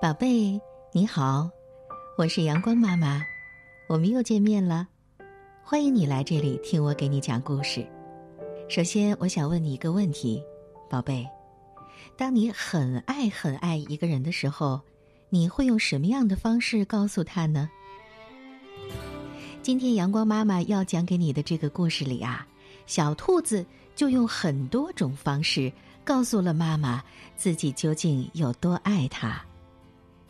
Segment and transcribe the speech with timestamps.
[0.00, 0.60] 宝贝，
[0.92, 1.50] 你好，
[2.16, 3.22] 我是阳光妈妈，
[3.88, 4.86] 我们又见面了。
[5.62, 7.86] 欢迎你来这里听我给你讲故事。
[8.68, 10.42] 首先，我想问你一个问题，
[10.88, 11.26] 宝贝，
[12.16, 14.80] 当你很爱很爱一个人的时候，
[15.28, 17.68] 你会用什么样的方式告诉他呢？
[19.62, 22.46] 今天阳光妈妈要讲给你的这个故事里啊，
[22.86, 23.66] 小兔子
[23.96, 25.72] 就用很多种方式
[26.06, 27.02] 告诉了妈妈
[27.36, 29.44] 自己究竟有多爱她。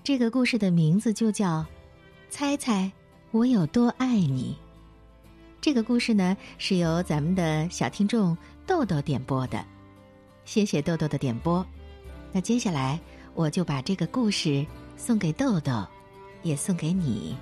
[0.03, 1.61] 这个故事的名字就叫
[2.31, 2.91] 《猜猜
[3.31, 4.57] 我有多爱你》。
[5.61, 8.35] 这个故事呢是由咱们的小听众
[8.67, 9.63] 豆豆点播的，
[10.47, 11.65] 谢谢豆豆的点播。
[12.33, 12.99] 那接下来
[13.35, 14.65] 我就把这个故事
[14.97, 15.87] 送给豆豆，
[16.43, 17.37] 也送给你。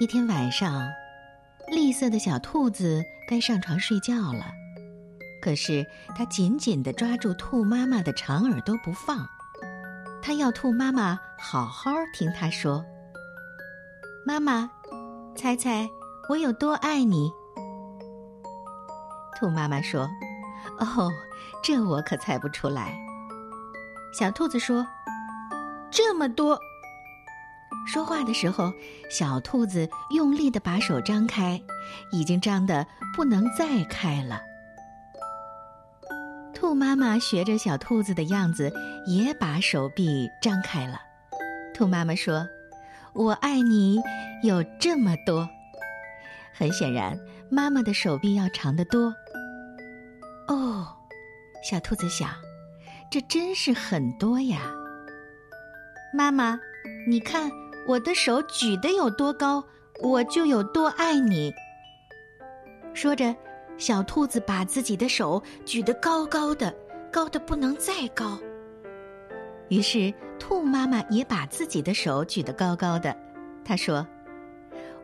[0.00, 0.88] 一天晚上。
[1.66, 4.46] 绿色的小兔子该上床睡觉了，
[5.42, 5.84] 可是
[6.16, 9.26] 它紧紧的抓住兔妈妈的长耳朵不放。
[10.22, 12.82] 它要兔妈妈好好听它说
[14.24, 14.70] ：“妈妈，
[15.34, 15.86] 猜猜
[16.30, 17.30] 我有多爱你？”
[19.36, 20.08] 兔妈妈说
[20.78, 21.10] ：“哦，
[21.62, 22.96] 这我可猜不出来。”
[24.18, 24.86] 小兔子说
[25.90, 26.58] ：“这么多。”
[27.88, 28.70] 说话的时候，
[29.10, 31.60] 小兔子用力的把手张开，
[32.12, 32.86] 已经张得
[33.16, 34.42] 不能再开了。
[36.52, 38.70] 兔妈妈学着小兔子的样子，
[39.06, 41.00] 也把手臂张开了。
[41.72, 42.46] 兔妈妈说
[43.14, 43.98] ：“我爱你
[44.42, 45.48] 有这么多。”
[46.52, 47.18] 很显然，
[47.50, 49.14] 妈妈的手臂要长得多。
[50.48, 50.86] 哦，
[51.62, 52.28] 小兔子想，
[53.10, 54.60] 这真是很多呀。
[56.12, 56.60] 妈妈，
[57.08, 57.50] 你看。
[57.88, 59.64] 我的手举得有多高，
[60.02, 61.50] 我就有多爱你。
[62.92, 63.34] 说着，
[63.78, 66.70] 小兔子把自己的手举得高高的，
[67.10, 68.38] 高的不能再高。
[69.70, 73.16] 于是，兔妈妈也把自己的手举得高高的。
[73.64, 74.06] 她说：“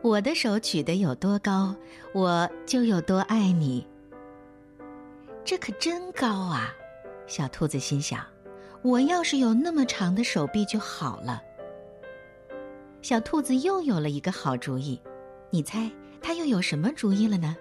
[0.03, 1.75] 我的手举得有多高，
[2.13, 3.87] 我就有多爱你。”
[5.43, 6.71] 这可真高啊！
[7.25, 8.23] 小兔子心想
[8.83, 11.41] ：“我要是有那么长的手臂就好了。”
[13.05, 14.99] 小兔子又有了一个好主意，
[15.51, 15.91] 你猜
[16.23, 17.55] 它又有什么主意了呢？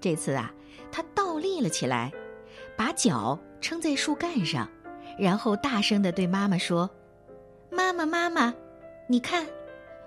[0.00, 0.54] 这次啊，
[0.92, 2.12] 它倒立了起来，
[2.76, 4.70] 把脚撑在树干上，
[5.18, 6.88] 然后大声的对妈妈说
[7.72, 8.54] ：“妈妈，妈妈，
[9.08, 9.44] 你看，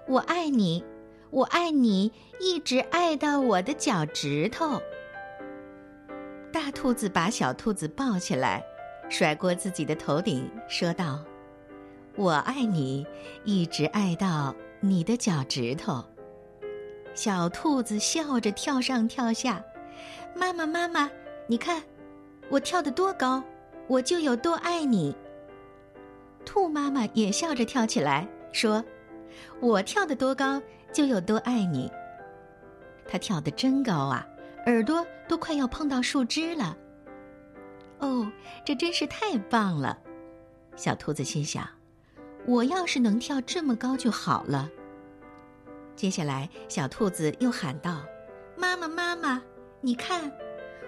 [0.08, 0.86] 我爱你，
[1.32, 4.82] 我爱你，一直爱到我的脚趾头。”
[6.50, 8.64] 大兔子把小兔子抱起来，
[9.10, 11.20] 甩过自己的头顶，说道。
[12.20, 13.08] 我爱你，
[13.46, 16.04] 一直爱到你的脚趾头。
[17.14, 19.64] 小兔子笑着跳上跳下，
[20.36, 21.10] 妈妈妈妈，
[21.48, 21.82] 你看，
[22.50, 23.42] 我跳得多高，
[23.88, 25.16] 我就有多爱你。
[26.46, 28.84] 兔妈妈也笑着跳起来，说
[29.62, 31.90] ：“我跳得多高，就有多爱你。”
[33.08, 34.28] 它跳得真高啊，
[34.66, 36.76] 耳朵都快要碰到树枝了。
[38.00, 38.30] 哦，
[38.66, 39.98] 这真是太棒了，
[40.76, 41.66] 小兔子心想。
[42.50, 44.68] 我要是能跳这么高就好了。
[45.96, 48.04] 接下来，小兔子又喊道
[48.58, 49.40] ：“妈妈，妈妈，
[49.82, 50.32] 你看，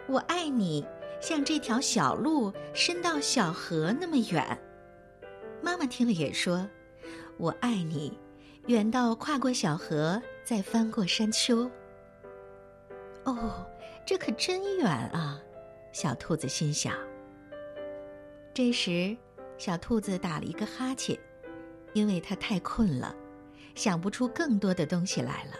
[0.07, 0.83] 我爱你，
[1.21, 4.57] 像这条小路伸到小河那么远。”
[5.61, 6.67] 妈妈听了也说
[7.37, 8.17] ：“我爱你，
[8.65, 11.69] 远到跨过小河，再翻过山丘。”
[13.23, 13.63] 哦，
[14.03, 15.39] 这可真远啊！
[15.91, 16.95] 小兔子心想。
[18.51, 19.15] 这时，
[19.59, 21.15] 小兔子打了一个哈欠。
[21.93, 23.15] 因为他太困了，
[23.75, 25.51] 想不出更多的东西来了。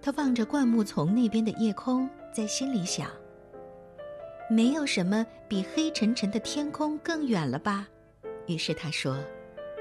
[0.00, 3.10] 他望着灌木丛那边的夜空，在心里想：
[4.48, 7.88] 没有什么比黑沉沉的天空更远了吧？
[8.46, 9.18] 于是他说：“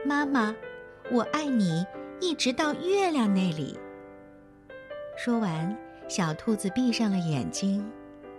[0.03, 0.55] 妈妈，
[1.11, 1.85] 我爱你，
[2.19, 3.79] 一直到月亮那里。”
[5.15, 5.77] 说完，
[6.07, 7.87] 小兔子闭上了眼睛，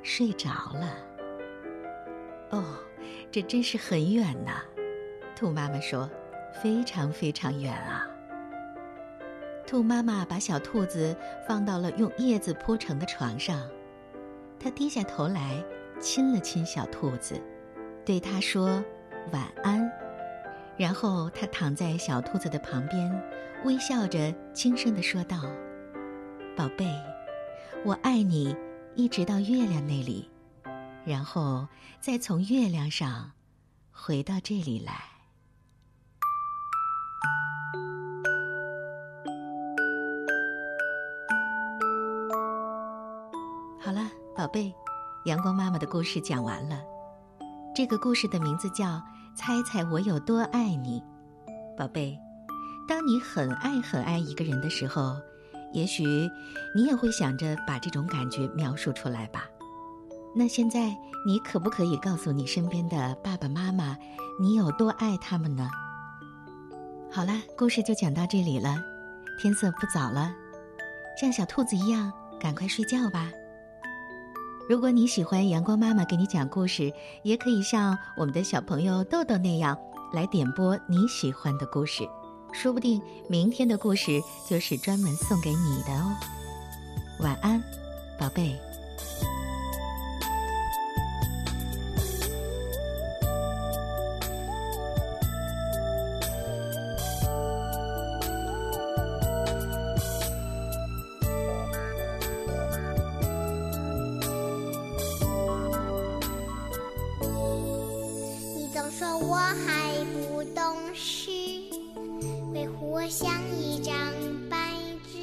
[0.02, 0.96] 睡着了。
[2.50, 2.64] 哦，
[3.30, 4.62] 这真是很远呐，
[5.36, 6.10] 兔妈妈说。
[6.62, 8.06] 非常非常远啊！
[9.66, 11.16] 兔妈妈把小兔子
[11.46, 13.68] 放到了用叶子铺成的床上，
[14.60, 15.62] 她低下头来
[16.00, 17.40] 亲了亲小兔子，
[18.04, 18.84] 对它说
[19.32, 19.90] 晚安。
[20.76, 23.10] 然后她躺在小兔子的旁边，
[23.64, 25.42] 微笑着轻声的说道
[26.56, 26.86] ：“宝贝，
[27.84, 28.54] 我爱你，
[28.94, 30.30] 一直到月亮那里，
[31.04, 31.66] 然后
[31.98, 33.32] 再从月亮上
[33.90, 34.92] 回到这里来。”
[44.36, 44.70] 宝贝，
[45.24, 46.78] 阳光妈妈的故事讲完了。
[47.74, 48.84] 这个故事的名字叫
[49.34, 51.00] 《猜猜我有多爱你》。
[51.78, 52.18] 宝贝，
[52.86, 55.16] 当你很爱很爱一个人的时候，
[55.72, 56.04] 也许
[56.74, 59.44] 你也会想着把这种感觉描述出来吧。
[60.34, 60.94] 那现在，
[61.26, 63.96] 你可不可以告诉你身边的爸爸妈妈，
[64.38, 65.70] 你有多爱他们呢？
[67.10, 68.76] 好了，故事就讲到这里了。
[69.40, 70.30] 天色不早了，
[71.18, 73.30] 像小兔子一样，赶快睡觉吧。
[74.68, 76.92] 如果你喜欢阳光妈妈给你讲故事，
[77.22, 79.78] 也可以像我们的小朋友豆豆那样
[80.12, 82.02] 来点播你喜欢的故事，
[82.52, 86.12] 说不定明天的故事就是专门送给你的哦。
[87.20, 87.62] 晚安，
[88.18, 88.58] 宝贝。
[109.46, 111.30] 我还不懂事，
[112.52, 113.94] 维护我像一张
[114.50, 114.56] 白
[115.04, 115.18] 纸。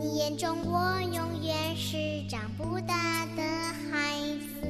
[0.00, 1.98] 你眼中我永远是
[2.30, 3.42] 长不大的
[3.92, 4.66] 孩子。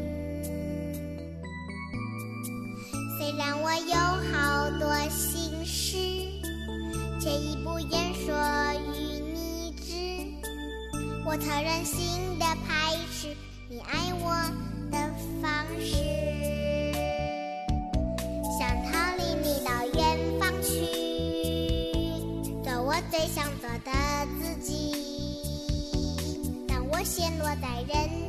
[3.17, 3.95] 虽然我有
[4.33, 5.97] 好多心事，
[7.21, 8.35] 却已不言说
[8.97, 9.95] 与你知。
[11.25, 13.29] 我特任性的排斥
[13.69, 14.35] 你爱我
[14.91, 14.99] 的
[15.41, 16.08] 方式。
[23.19, 23.91] 最想做的
[24.41, 24.93] 自己。
[26.69, 28.28] 当我陷落在人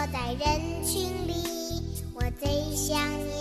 [0.00, 1.82] 我在人群里，
[2.14, 3.39] 我最想你。